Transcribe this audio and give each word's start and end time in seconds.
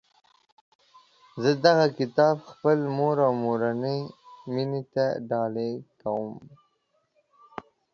زه 1.41 1.51
دغه 1.65 1.85
کتاب 1.99 2.35
خپلي 2.51 2.85
مور 2.97 3.17
او 3.25 3.33
مورنۍ 3.43 3.99
میني 4.53 4.81
ته 4.93 5.05
ډالۍ 5.29 5.73
کوم 6.01 6.29